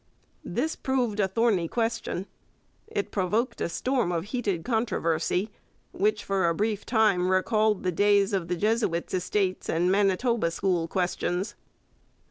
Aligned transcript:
This 0.43 0.75
proved 0.75 1.19
a 1.19 1.27
thorny 1.27 1.67
question. 1.67 2.25
It 2.87 3.11
provoked 3.11 3.61
a 3.61 3.69
storm 3.69 4.11
of 4.11 4.23
heated 4.25 4.65
controversy 4.65 5.51
which 5.91 6.23
for 6.23 6.49
a 6.49 6.55
brief 6.55 6.87
time 6.87 7.29
recalled 7.29 7.83
the 7.83 7.91
days 7.91 8.33
of 8.33 8.47
the 8.47 8.55
Jesuits' 8.55 9.13
Estates 9.13 9.69
and 9.69 9.91
Manitoba 9.91 10.49
school 10.49 10.87
questions. 10.87 11.53